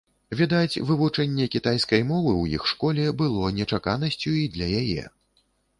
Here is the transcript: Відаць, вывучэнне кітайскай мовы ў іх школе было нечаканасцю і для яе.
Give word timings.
Відаць, 0.37 0.81
вывучэнне 0.91 1.45
кітайскай 1.55 2.01
мовы 2.13 2.33
ў 2.41 2.59
іх 2.59 2.67
школе 2.75 3.05
было 3.21 3.55
нечаканасцю 3.61 4.39
і 4.43 4.45
для 4.57 4.67
яе. 4.85 5.03